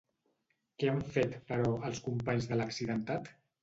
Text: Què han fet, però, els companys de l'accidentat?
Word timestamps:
Què 0.85 0.89
han 0.93 1.03
fet, 1.19 1.37
però, 1.53 1.71
els 1.93 2.03
companys 2.09 2.53
de 2.53 2.63
l'accidentat? 2.63 3.37